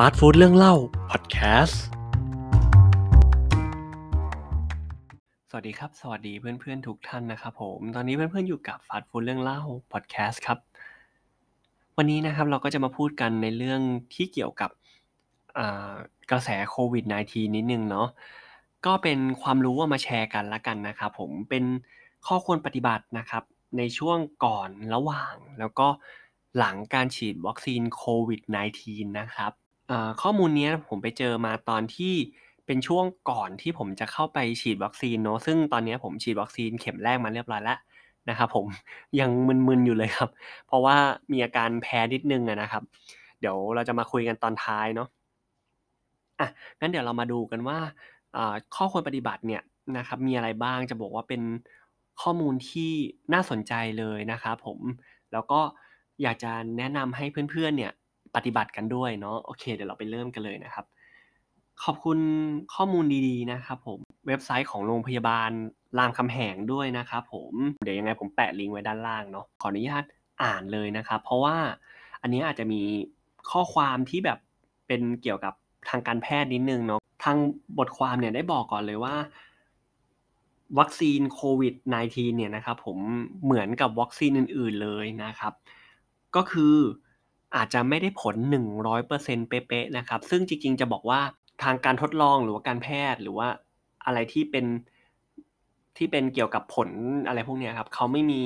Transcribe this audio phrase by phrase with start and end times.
[0.00, 0.74] ฟาสต์ฟู้ดเรื่องเล่า
[1.10, 1.82] พอดแคสต์
[5.50, 9.60] สวัสดีครับ สวัสดีเพื่อนๆทุกท่านนะครับผม ตอนนี้เพื่อนๆอยู่กับฟาสต์ฟู้ดเรื่องเล่า
[9.92, 10.58] พอดแคสต์ครับ
[11.96, 13.80] วันนี้นะครับเราก็จะมาพูดกันในเรื่อง
[14.14, 14.70] ที่เกี่ยวกับ
[16.30, 18.08] กระแสโควิด -19 นิดนึงเนาะ
[18.86, 21.64] ก็เป็นความรู้ว่ามาแชร์กันละกันนะครับผม เป็น
[22.26, 23.42] ข้อควรปฏิบัตินะครับ
[23.78, 25.88] ในช่วงก่อนระหว่างแล้วก็
[26.58, 28.40] หลังการฉีดวัคซีนโควิด
[28.80, 29.52] -19 นะครับ
[30.22, 32.14] ข้อมูลนี้ผมไปเจอมาตอนที่
[32.66, 37.78] เป็นช่วงก่อนที่ผมจะเข้าไปฉีดวัคซีนเนาะ ซึ่งตอนนี้ผมฉีดวัคซีนเข็มแรกมาเรียบร้อยแล้ว
[38.28, 38.66] นะครับผม
[39.20, 39.30] ยัง
[39.68, 40.30] มึน ๆ อยู่เลยครับ
[40.66, 40.96] เพราะว่า
[41.32, 42.82] มีอาการแพ้นิดนึงนะครับ
[43.40, 45.08] เดี๋ยวเราจะมาคุยกันตอนท้ายเนาะ
[46.40, 46.48] อะ
[46.80, 47.78] งั้นเดี๋ยวเรามาดูกันว่า
[48.74, 49.62] ข้อควรปฏิบัติเนี่ย
[49.96, 51.42] นะครับ มีอะไรบ้าง จะบอกว่าเป็น
[52.22, 52.92] ข้อมูลที่
[53.32, 54.78] น่าสนใจเลยนะครับผม
[55.32, 55.60] แล้วก็
[56.22, 57.92] อยากจะแนะนำให้เพื่อน ๆ เนี่ย
[58.34, 60.86] ปฏิบัติกันด้วยเนาะโอเค เดี๋ยวเราไปเริ่มกันเลยนะครับ
[61.84, 62.18] ขอบคุณ
[62.74, 65.50] ข้อมูลดีๆนะครับผมเว็บไซต์ของโรงพยาบาล
[65.98, 70.04] รามคำแหงด้วยนะครับผมเดี๋ยวยังไงผมแปะลิงก์ไว้ด้านล่างเนาะขออนุญาต
[70.42, 71.56] อ่านเลยนะครับ เพราะว่า
[72.22, 72.82] อันนี้อาจจะมี
[73.50, 74.38] ข้อความที่แบบ
[74.86, 75.54] เป็นเกี่ยวกับ
[75.88, 77.36] ทางการแพทย์นิดนึงเนาะทาง
[77.78, 79.14] บทความเนี่ยได้บอกก่อนเลยว่า
[80.78, 81.74] วัคซีนโควิด
[82.06, 82.98] -19 เนี่ยนะครับผม
[83.44, 85.52] เหมือนกับวัคซีนอื่น ๆเลยนะครับ
[86.36, 86.76] ก็คือ
[87.56, 88.36] อาจจะไม่ได้ผล
[88.92, 91.20] 100%เป๊ะๆนะครับ ซึ่งจริงๆ จะบอกว่า
[91.62, 93.48] ทางการทดลองหรือว่าการแพทย์หรือว่า
[94.04, 94.66] อะไรที่เป็น
[95.96, 96.90] ที่เป็นเกี่ยวกับผล
[97.26, 98.42] อะไรพวกนี้ครับเขาไม่มี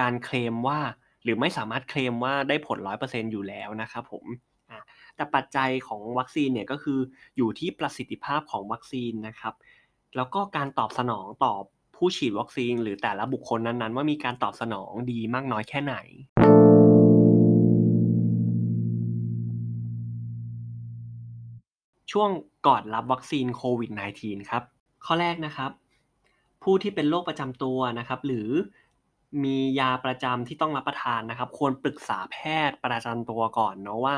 [0.00, 0.80] การเคลมว่า
[1.22, 4.24] หรือไม่สามารถเคลมว่าได้ผล 100%อยู่แล้วนะครับผม
[5.16, 6.98] แต่ปัจจัยของวัคซีนเนี่ยก็คือ
[7.36, 9.54] อยู่ที่ประสิทธิภาพของวัคซีนนะครับ
[10.16, 11.54] แล้วก็การตอบสนองต่อ
[11.96, 15.96] ผู้ฉีดวัคซีน หรือแต่ละบุคคลนั้นๆ ว่ามีการตอบสนองดีมากน้อยแค่ไหน
[22.10, 22.30] ช่วง
[22.66, 23.90] ก่อนรับวัคซีนโควิด
[24.20, 24.62] -19 ครับ
[25.04, 25.70] ข้อแรกนะครับ
[26.62, 28.48] ผู้ที่เป็นโรคประจำตัวนะครับ หรือ
[29.44, 32.36] มียาประจำที่ต้องรับประทานนะครับ ควรปรึกษาแพ
[32.68, 34.14] ทย์ประจำตัวก่อนเนาะว่า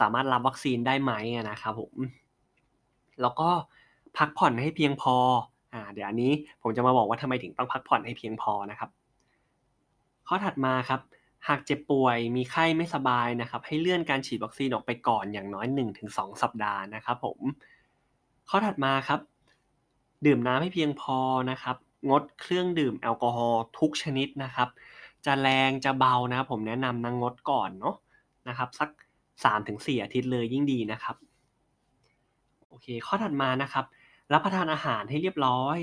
[0.00, 1.12] สามารถรับวัคซีนได้ไหม
[1.50, 1.94] นะครับผม
[3.20, 3.48] แล้วก็
[4.16, 5.16] พักผ่อนให้เพียงพอ
[5.74, 6.32] อ่าเดี๋ยวอันนี้
[6.62, 8.90] ผมจะมาบอกว่าทำไมถึงต้องพักผ่อนให้เพียงพอนะครับ
[10.28, 11.00] ข้อถัดมาครับ
[11.48, 15.66] หากเจ็บป่วยมีไข้ไม่สบายนะครับ ให้เลื่อนการฉีดวัคซีนออกไปก่อนอย่างน้อย
[16.04, 17.38] 1-2 สัปดาห์นะครับผม
[18.48, 19.20] ข้อถัดมาครับ
[20.26, 21.18] ดื่มน้ำให้เพียงพอ
[21.50, 21.76] นะครับ
[22.10, 24.68] งดเครื่องดื่มแอลกอฮอล์ทุกชนิดนะครับ
[25.26, 27.96] จะแรงจะเบานะครับผมแนะนำนะงดก่อนเนาะ
[28.48, 28.90] นะครับ สัก
[29.46, 31.16] 3-4 อาทิตย์เลยยิ่งดีนะครับ
[32.68, 33.84] โอเค ข้อถัดมานะครับ
[34.32, 35.78] รับประทานอาหารให้เรียบร้อย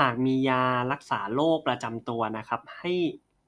[0.00, 2.92] หากมียารักษาโรคประจำตัวนะครับ ให้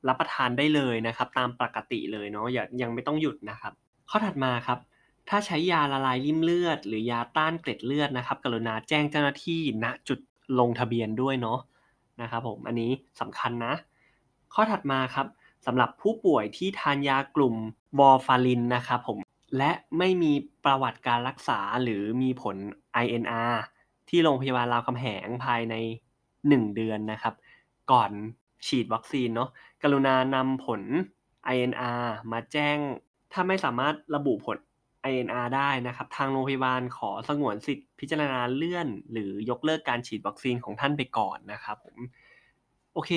[0.08, 3.72] รับประทานได้เลยนะครับ ตามปกติเลยเนาะอย่ายังไม่ต้องหยุดนะครับ
[4.10, 4.78] ข้อถัดมาครับ
[5.28, 10.20] ถ้าใช้ยาละลายริ่มเลือด หรือยาต้านเกล็ดเลือดนะครับ กรุณาแจ้งเจ้าหน้าที่ณจุด
[10.58, 11.58] ลงทะเบียนด้วยเนาะ
[12.20, 13.74] นะครับผมอันนี้สำคัญนะ
[14.54, 15.26] ข้อถัดมาครับ
[15.66, 17.56] สำหรับผู้ป่วยที่ทานยากลุ่ม
[17.98, 19.18] วอร์ฟารินนะครับผม
[19.58, 20.32] และไม่มี
[20.64, 22.56] ประวัติการรักษาหรือมีผล
[23.04, 23.54] INR
[24.08, 25.74] ที่โรงพยาบาลรามคำแหงภายใน
[26.26, 27.34] 1 เดือนนะครับ
[27.92, 28.10] ก่อน
[28.66, 29.50] ฉีดวัคซีนเนาะ
[29.82, 30.82] กรุณานำผล
[31.54, 32.78] INR มาแจ้ง
[33.32, 34.56] ถ้าไม่สามารถระบุผล
[35.10, 41.96] INR ได้นะครับ ทางโรงพยาบาลขอสงวนสิทธิพิจารณาเลื่อน หรือยกเลิกการฉีดวัคซีนของท่านไปก่อนนะครับผม
[42.94, 43.12] โอเค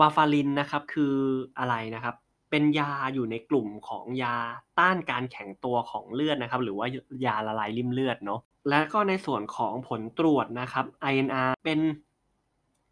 [0.00, 1.14] วาฟารินนะครับคือ
[1.58, 2.16] อะไรนะครับ
[2.50, 4.36] เป็นยาอยู่ในกลุ่มของยา
[4.78, 6.86] ต้านการแข็งตัวของเลือดนะครับ หรือว่า
[7.26, 11.80] ยาละลายริ่มเลือดเนาะและก็ในส่วนของผลตรวจนะครับ INR เป็น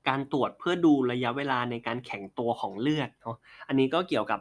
[0.08, 3.36] การตรวจเพื่อดูระยะเวลาในการแข็งตัวของเลือดเนาะ
[3.68, 4.40] อันนี้ก็เกี่ยวกับ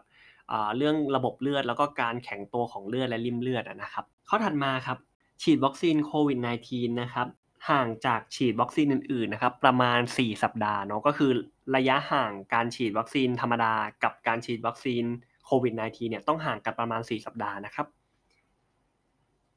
[0.78, 4.98] เรื่องระบบเลือดแล้วก็การแข็งตัวของเลือดและริมเลือดนะครับข้อถัดมาครับ
[5.44, 7.28] ฉีดวัคซีนโควิด -19 นะครับ
[7.70, 11.32] ห่างจากฉีดวัคซีนอื่นๆนะครับประมาณ 4 สัปดาห์เนาะก็คือ
[11.76, 15.04] ระยะห่างการฉีดวัคซีนธรรมดา กับการฉีดวัคซีน
[15.46, 17.88] โควิด -19 เนี่ยต้องห่างกันประมาณ 4 สัปดาห์นะครับ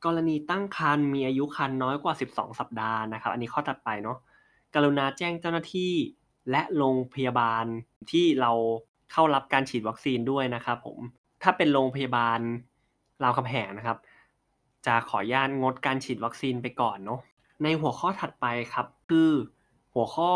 [0.04, 4.18] กรณีตั้งครรภ์มีอายุครรภ์น้อยกว่า 12 สัปดาห์นะครับ อันนี้ข้อถัดไปเนาะ
[4.78, 5.92] กรุณาแจ้งเจ้าหน้าที่
[6.50, 7.64] และโรงพยาบาล
[8.10, 8.52] ที่เรา
[9.12, 10.98] เข้ารับการฉีดวัคซีนด้วยนะครับผม
[11.42, 12.38] ถ้าเป็นโรงพยาบาล
[13.22, 13.98] รามคำแหงนะครับ
[14.86, 17.20] จะขออนุญาตงดการฉีดวัคซีนไปก่อนเนาะ
[17.62, 19.32] ในหัวข้อถัดไปครับ คือ
[19.94, 20.30] หัวข้อ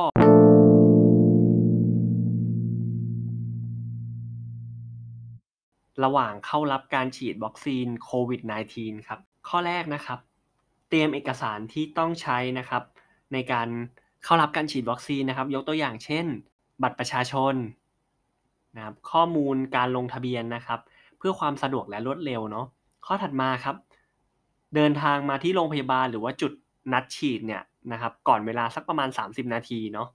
[6.05, 8.41] ระหว่างเข้ารับการฉีดวัคซีนโควิด
[8.75, 10.19] -19 ครับ ข้อแรกนะครับ
[10.89, 12.83] เตรียมเอกสารที่ต้องใช้นะครับ
[13.33, 13.69] ในการ
[14.25, 16.27] เข้ารับการฉีดวัคซีนนะครับ ยกตัวอย่างเช่น
[16.83, 17.55] บัตรประชาชน
[18.77, 20.81] นะครับข้อมูลการลงทะเบียนนะครับ
[21.19, 22.67] เพื่อความสะดวกและรวดเร็วเนาะ
[23.07, 23.77] ข้อถัดมาครับ
[24.75, 26.53] เดินทางมาที่โรงพยาบาลหรือว่าจุด
[26.93, 27.63] นัดฉีดเนี่ย
[27.93, 30.09] นะครับก่อนเวลาสักประมาณ 30 นาทีเนาะ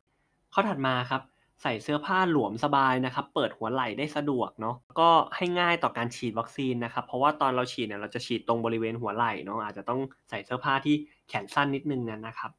[0.53, 1.21] ข้อถัดมาครับ
[1.61, 9.99] ใส่เสื้อผ้าหลวมสบายนะครับ เปิดหัวไหล่ได้สะดวกเนาะก็ให้ง่ายต่อการฉีดวัคซีนนะครับ เพราะว่าตอนเราฉีดเนี่ยเราจะฉีดตรงบริเวณหัวไหล่เนาะอาจจะต้อง
[10.29, 10.95] ใส่เสื้อผ้าที่
[11.29, 12.51] แขนสั้นนิดนึงนะครับ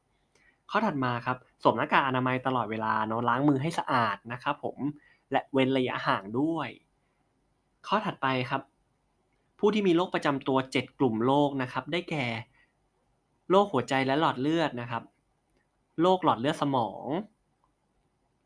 [0.71, 4.77] ข้อถัดมาครับสวมหน้ากากอนามัยตลอดเวลาเนาะล้างมือให้สะอาดนะครับผม
[5.31, 6.69] และเว้นระยะห่างด้วย
[7.87, 8.61] ข้อถัดไปครับ
[9.59, 12.25] ผู้ที่มีโรคประจำตัว 7 กลุ่มโรคนะครับ ได้แก่
[13.49, 15.03] โรคหัวใจและหลอดเลือดนะครับ
[16.01, 17.05] โรคหลอดเลือดสมอง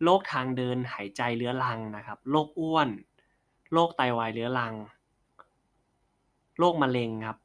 [0.03, 2.89] โรคทางเดินหายใจเรื้อรังนะครับโรคอ้วน
[3.73, 4.73] โรคไตวายเรื้อรัง
[6.59, 7.38] โรคมะเร็งครับ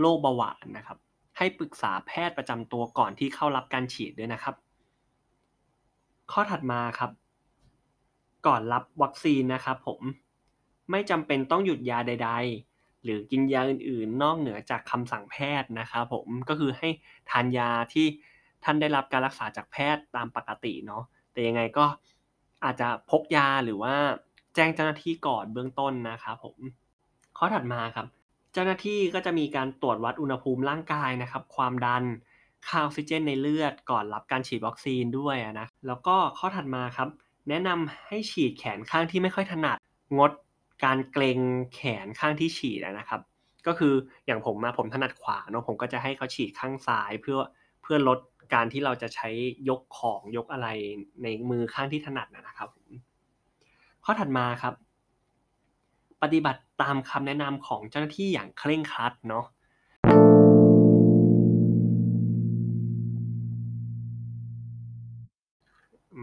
[0.00, 0.98] โรคเบาหวานนะครับ
[1.38, 4.54] ให้ปรึกษาแพทย์ประจำตัวก่อนที่เข้ารับการฉีดด้วยนะครับ
[6.32, 7.10] ข้อถัดมาครับ
[8.46, 10.00] ก่อนรับวัคซีนนะครับผม
[10.90, 12.30] ไม่จำเป็นต้องหยุดยาใด
[12.66, 16.88] ๆ หรือกินยาอื่นๆ นอกเหนือจากคำสั่งแพทย์นะครับผมก็คือให้
[17.30, 18.06] ทานยาที่
[18.64, 21.02] ท่านได้รับการรักษาจากแพทย์ตามปกติเนาะ
[21.32, 21.86] แต่ยังไงก็
[22.64, 23.94] อาจจะพกยาหรือว่า
[24.54, 26.56] แจ้งเจ้าหน้าที่ก่อนเบื้องต้นนะครับผม
[27.38, 28.06] ข้อถัดมาครับ
[28.52, 32.04] เจ้าหน้าที่ก็จะมีการตรวจวัดอุณหภูมิร่างกายนะครับ ความดัน
[32.66, 37.08] ค่าออกซิเจนในเลือดก่อนรับการฉีดวัคซีนด้วยนะแล้วก็ข้อถัดมาครับ
[37.48, 39.78] แนะนำให้ฉีดแขนข้างที่ไม่ค่อยถนัด
[40.18, 40.30] งด
[40.84, 41.38] การเกรง
[41.74, 43.20] แขนข้างที่ฉีดนะครับ
[43.66, 43.94] ก็คือ
[44.26, 47.38] อย่างผมมาผมถนัดขวาเนาะผมก็จะให้เขาฉีดข้างซ้ายเพื่อ
[47.82, 48.18] เพื่อลด
[48.54, 49.28] การที่เราจะใช้
[49.68, 50.68] ยกของยกอะไร
[51.22, 52.68] ในมือข้างที่ถนัดนะครับ
[54.04, 54.74] ข้อถัดมาครับ
[56.22, 59.44] ปฏิบัติตามคำแนะนำของเจ้าหน้าที่อย่างเคร่งครัดเนาะ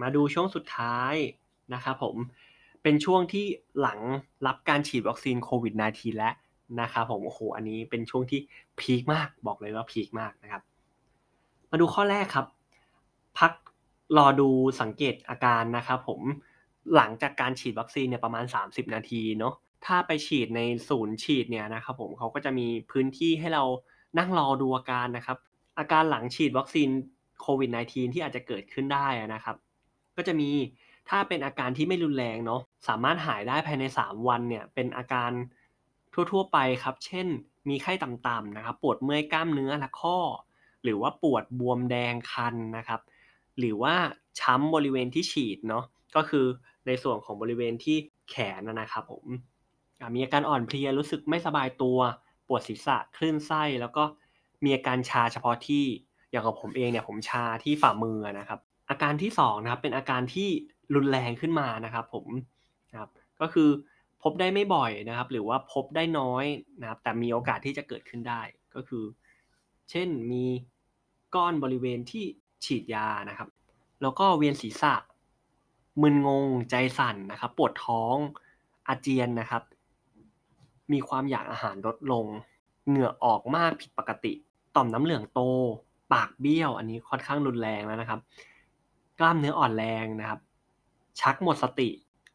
[0.01, 1.13] มาดูช่วงสุดท้าย
[1.74, 2.15] นะครับผม
[2.83, 3.45] เป็นช่วงที่
[3.81, 4.00] หลัง
[4.47, 6.33] รับการฉีดวัคซีนโควิด -19 แล้ว
[6.81, 8.39] นะครับผมโอ้โหอันนี้เป็นช่วงที่
[8.80, 10.62] พีคมากบอกเลยว่าพีคมากนะครับ
[11.71, 12.47] มาดูข้อแรกครับ
[13.39, 13.51] พัก
[14.18, 14.50] รอดู
[14.81, 16.21] สังเกตอาการนะครับผม
[16.95, 19.53] หลังจากการฉีดวัคซีนเนี่ยประมาณ 30 นาทีเนาะ
[19.86, 23.63] ถ้าไปฉีดในศูนย์ฉีดเนี่ยนะครับผมเขาก็จะมีพื้นที่ให้เรา
[24.19, 25.38] นั่งรอดูอาการนะครับ
[25.80, 26.89] อาการหลังฉีดวัคซีน
[27.42, 29.56] โควิด -19 ที่อาจจะเกิดขึ้นได้นะครับ
[30.16, 30.50] ก็จะมี
[31.10, 35.31] ถ้าเป็นอาการที่ไม่รุนแรงเนาะสามารถหายได้ภายใน 3 วันเนี่ยเป็นอาการ
[36.13, 37.28] ทั่วๆไปครับ เช่น
[37.69, 40.18] มีไข้ต่ำๆนะครับ ปวดเมื่อยกล้ามเนื้อและข้อ
[40.83, 43.01] หรือว่าปวดบวมแดงคันนะครับ
[43.60, 43.95] หรือว่า
[44.39, 45.83] ช้ำบริเวณที่ฉีดเนาะ
[46.16, 46.45] ก็คือ
[46.88, 47.98] ในส่วนของบริเวณที่
[48.30, 49.25] แขนนะครับผม
[50.13, 51.98] มีอาการอ่อนเพลียรู้สึกไม่สบายตัว
[52.48, 54.04] ปวดศีรษะคลื่นไส้ แล้วก็
[54.63, 55.84] มีอาการชาเฉพาะที่
[56.31, 58.60] อย่างของผมเองเนี่ยผมชาที่ฝ่ามือนะครับ
[58.90, 60.50] อาการที่2นะครับเป็นอาการที่
[60.96, 62.28] รุนแรงขึ้นมานะครับผม
[62.92, 63.10] นะครับ
[63.42, 63.69] ก็คือ
[64.24, 66.46] พบได้ไม่บ่อยนะครับ หรือว่าพบได้น้อย
[66.81, 68.42] นะครับ แต่มีโอกาสที่จะเกิดขึ้นได้
[68.75, 69.04] ก็คือ
[69.90, 70.46] เช่นมี
[71.36, 72.25] ก้อนบริเวณที่
[72.66, 73.50] ฉีดยานะครับ
[74.02, 74.96] แล้วก็เวียนศีรษะ
[76.02, 78.16] มึนงงใจสั่นนะครับ ปวดท้อง
[78.88, 79.63] อาเจียนนะครับ
[80.92, 82.26] มีความอยากอาหารลดลง
[82.88, 84.34] เหงื่อออกมากผิดปกติ
[84.76, 85.42] ต่อมน้ำเหลืองโต
[86.14, 88.20] ปากเบี้ยว อันนี้ค่อนข้างรุนแรงแล้วนะครับ
[89.20, 90.40] กล้ามเนื้ออ่อนแรงนะครับ
[91.20, 91.90] ชักหมดสติ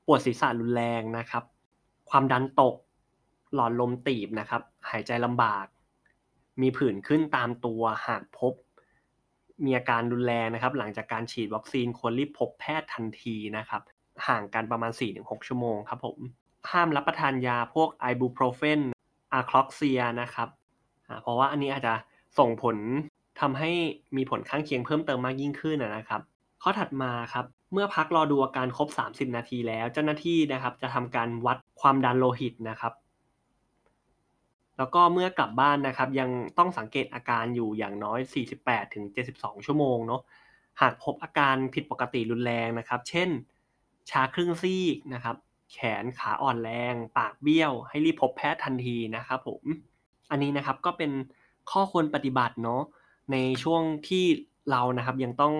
[0.06, 1.44] ปวดศีรษะรุนแรงนะครับ
[2.10, 2.74] ความดันตก
[3.54, 5.66] หลอดลมตีบนะครับ หายใจลำบาก
[6.60, 8.54] มีผื่นขึ้นตามตัวหากพบ
[9.64, 13.82] มีอาการรุนแรงนะครับ หลังจากการฉีดวัคซีนควรรีบพบแพทย์ทันทีนะครับ
[14.26, 16.18] ห่างกันประมาณ 4-6 ชั่วโมงครับผม
[16.72, 18.80] ห้ามรับประทานยาพวกไอบูโปรเฟน
[19.32, 20.48] Arcoxia นะครับ
[21.22, 21.94] เพราะว่าอันนี้อาจจะ
[22.38, 22.76] ส่งผล
[23.40, 23.70] ทำให้
[24.16, 26.20] มีผลข้างเคียงเพิ่มเติมมากยิ่งขึ้นนะครับ
[26.62, 32.92] ข้อถัดมาครับ เมื่อพักรอดูอาการครบ 30 นาทีแล้วเจ้าหน้าที่นะครับ จะทำการวัดความดันโลหิตนะครับ
[34.78, 38.20] แล้วก็เมื่อกลับบ้านนะครับ ยังต้องสังเกตอาการอยู่อย่างน้อย
[38.56, 40.22] 48ถึง72 ชั่วโมงเนาะ
[40.80, 43.28] หากพบอาการผิดปกติรุนแรงนะครับ เช่น
[44.10, 45.36] ชาครึ่งซีกนะครับ
[45.72, 49.62] แขนขาอ่อนแรง ปากเบี้ยว ให้รีบพบแพทย์ทันทีนะครับผม
[50.30, 51.12] อันนี้นะครับก็เป็น
[51.70, 52.82] ข้อควรปฏิบัติเนาะ
[53.32, 54.24] ในช่วงที่
[54.70, 55.54] เรานะครับยังต้อง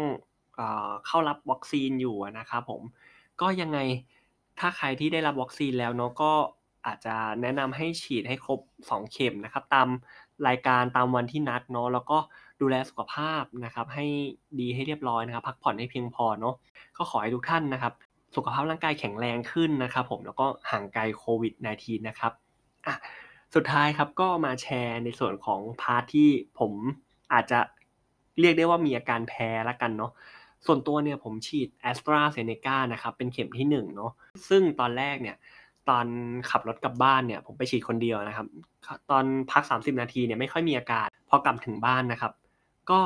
[1.07, 2.83] เข้ารับวัคซีนอยู่นะครับผม
[3.41, 3.79] ก็ยังไง
[4.59, 6.33] ถ้าใครที่ได้รับวัคซีนแล้วเนาะก็
[6.87, 9.89] อาจจะแนะนำให้ฉีดให้ครบ 2 เข็มนะครับ ตาม
[10.49, 12.19] รายการตามวันที่นัดเนาะแล้วก็
[12.61, 14.07] ดูแลสุขภาพนะครับ ให้
[14.61, 16.55] ดีให้เรียบร้อยนะครับ พักผ่อนให้เพียงพอเนาะ
[16.97, 17.93] ก็ขอให้ทุกท่านนะครับ
[18.37, 22.33] สุขภาพร่างกายแข็งแรงขึ้นนะครับผมแล้วก็ห่างไกลโควิด -19 นะครับ
[22.87, 22.95] อะ
[23.55, 26.73] สุดท้ายครับก็มาแชร์ในส่วนของ part ที่ผม
[27.33, 27.59] อาจจะ
[28.41, 30.13] เรียกได้ว่ามีอาการแพ้ละกันเนาะ
[30.67, 34.13] ส่วนตัวเนี่ยผมฉีดแอสตราเซเนกานะครับเป็นเข็มที่1เนาะ
[34.49, 35.37] ซึ่งตอนแรกเนี่ย
[35.89, 36.07] ตอน
[36.51, 38.47] ขับรถกลับบ้านเนี่ยผมไปฉีดคนเดียวนะครับ
[39.11, 42.33] ตอนพัก 30 นาทีเนี่ยไม่ค่อยมีอาการพอกลับถึงบ้านนะครับ
[42.91, 43.01] ก็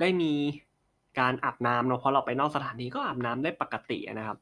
[0.00, 0.32] ได้มี
[1.18, 4.38] การอาบน้ำเนาะเพราะเราไปนอกสถานที่ก็อาบน้ำได้ปกตินะครับ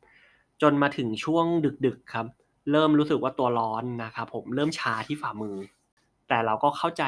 [0.62, 1.46] จนมาถึงช่วง
[1.86, 2.26] ดึกๆครับ
[2.70, 5.56] เริ่มรู้สึกว่าตัวร้อนนะครับผมเริ่มชาที่ฝ่ามือ
[6.28, 7.04] แต่เราก็เข้าใจ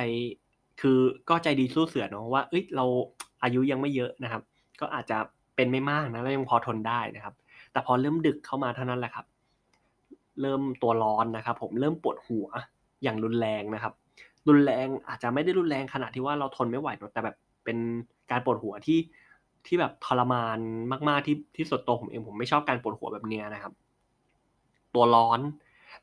[0.81, 2.85] คือก็ใจดีสู้เสือเนาะว่าเอ้ยเรา
[3.43, 4.43] อายุยังไม่เยอะนะครับ
[4.81, 5.19] ก็อาจจะ
[5.57, 7.35] เป็นไม่มากนะแล้วยังพอทนได้นะครับ
[7.73, 9.27] แต่พอเริ่มดึกเข้ามาเท่านั้นแหละครับ
[10.41, 12.49] เริ่มตัวร้อนนะครับ ผมเริ่มปวดหัว
[13.03, 13.93] อย่างรุนแรงนะครับ
[14.49, 17.79] รุนแรงอาจจะไม่ได้รุนแรงขนาดที่ว่าเราทนไม่ไหวแต่แบบเป็น
[18.31, 18.99] การปวดหัวที่
[19.67, 20.59] ที่แบบทรมาน
[21.09, 23.73] มาก ๆที่ที่สุดตัวผมเองผมไม่ชอบการปวดหัวแบบเนี้ยนะครับ
[24.95, 25.41] ตัวร้อน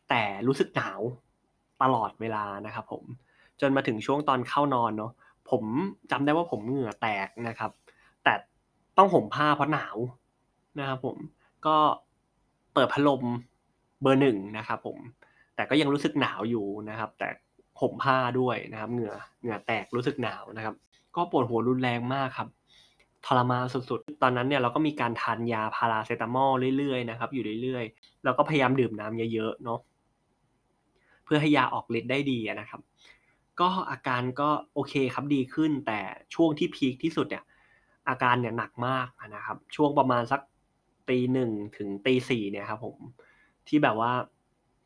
[0.10, 1.02] แต่รู้สึกหนาว
[1.82, 3.04] ตลอดเวลานะครับ ผม
[3.62, 5.12] จนมาถึงช่วงตอนเข้านอนเนาะ
[5.52, 5.64] ผม
[6.12, 7.72] จำได้ว่าผมเหงื่อแตกนะครับ
[8.24, 8.34] แต่
[8.98, 9.98] ต้องห่มผ้าเพราะหนาว
[10.80, 11.18] นะครับ ผม
[11.66, 11.76] ก็
[12.74, 13.24] เปิดพัดลม
[14.02, 14.98] เบอร์หนึ่งนะครับ ผม
[15.56, 17.30] แต่ก็ยังรู้สึกหนาวอยู่นะครับ แต่
[17.82, 20.76] ห่มผ้าด้วยนะครับ เหงื่อเหงื่อแตกรู้สึกหนาวนะครับ
[21.16, 22.50] ก็ปวดหัวรุนแรงมากครับ
[23.26, 29.80] ทรมานสุดๆ ตอนนั้นเนี่ยเราก็มีการทานยาพาราเซตามอลเรื่อยๆนะครับ อยู่เรื่อยๆ แล้วก็พยายามดื่มน้ำเยอะๆเนาะ
[31.26, 32.82] เพื่อให้ยาออกฤทธิ์ได้ดีนะครับ
[33.60, 36.00] ก็อาการก็โอเคครับดีขึ้น แต่
[36.36, 37.44] ช่วงที่พีคที่สุดเนี่ย
[38.10, 40.42] อาการเนี่ยหนักมากนะครับ ช่วงประมาณสัก
[41.10, 42.98] ตีหนึ่งถึงตีสี่เนี่ยครับผม
[43.68, 44.12] ที่แบบว่า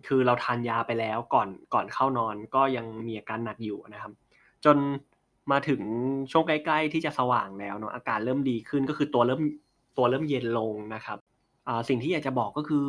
[0.08, 4.13] คือเราทานยาไปแล้วก่อนก่อนเข้านอนก็ยังมีอาการหนักอยู่นะครับ
[4.65, 4.77] จน
[5.51, 5.81] มาถึง
[6.31, 9.41] ช่วงใกล้ๆที่จะสว่างแล้วเนาะอาการเริ่มดีขึ้นก็คือตัวเริ่ม
[9.97, 11.17] ตัวเริ่มเย็นลงนะครับ
[11.89, 12.85] สิ่งที่อยากจะบอกก็คือ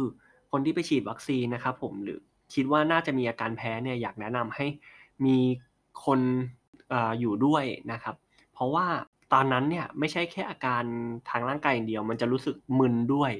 [0.53, 2.19] คนที่ไปฉีดวัคซีนนะครับ ผมหรือ
[2.55, 4.67] คิดว่าน่าจะมีอาการแพ้เนี่ยอยากแนะนำให้
[5.27, 5.39] มี
[6.05, 6.21] คน
[6.93, 8.15] ออยู่ด้วยนะครับ
[8.53, 8.87] เพราะว่า
[9.33, 10.83] ตอนนั้นเนี่ยไม่ใช่แค่อาการ
[11.31, 13.33] ทางร่างกายอย่างเดียว มันจะรู้สึกมึนด้วย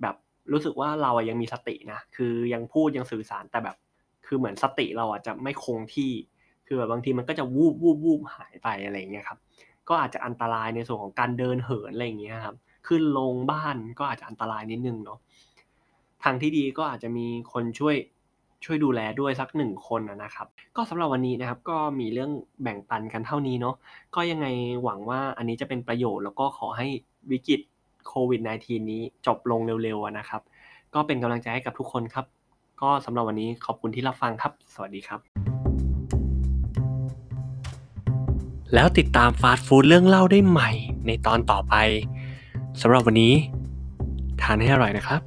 [0.00, 0.14] แบบ
[0.52, 3.76] รู้สึกว่าเรายังมีสตินะคือยังพูดยังสื่อสารแต่แบบ
[4.26, 6.10] คือเหมือนสติเราอาจจะไม่คงที่
[6.68, 9.38] คือแบบบางทีมันก็จะวูบวูบวูบหายไปอะไรเงี้ยครับ
[9.88, 12.56] ก็อาจจะอันตรายในส่วนของการเดินเหินอะไรเงี้ยครับ
[12.86, 15.18] ขึ้นลงบ้านก็อาจจะอันตรายนิดนึงเนาะ
[16.24, 17.96] ทางที่ดีก็อาจจะมีคนช่วย
[18.64, 20.46] ช่วยดูแลด้วยสักหนึ่งคนนะครับ
[20.76, 22.30] ก็สำหรับวันนี้นะครับก็มีเรื่อง
[22.62, 23.74] แบ่งปันกันเท่านี้เนาะ
[24.14, 24.46] ก็ยังไง
[24.84, 26.86] หวังว่าอันนี้จะเป็นประโยชน์แล้วก็ขอให้
[27.30, 27.60] วิกฤต
[28.08, 30.42] โควิด -19 นี้จบลงเร็วๆนะครับ
[30.94, 32.26] ก็เป็นกำลังใจให้กับทุกคนครับ
[32.82, 35.47] ก็สำหรับวันนี้ขอบคุณที่รับฟังครับ สวัสดีครับ
[38.74, 40.70] แล้วติดตามฟาสต์ฟู้ดเรื่องเล่าได้ใหม่
[41.06, 41.74] ในตอนต่อไป
[42.80, 43.32] สำหรับวันนี้
[44.42, 45.20] ทานให้อร่อยนะครับ